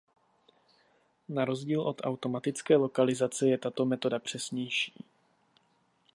Na 1.29 1.45
rozdíl 1.45 1.81
od 1.81 2.01
automatické 2.03 2.75
lokalizace 2.75 3.47
je 3.47 3.57
tato 3.57 3.85
metoda 3.85 4.19
přesnější. 4.19 5.05